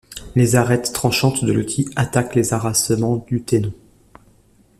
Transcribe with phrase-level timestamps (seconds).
[0.35, 3.71] Les arêtes tranchantes de l'outil attaquent les arasements du tenon.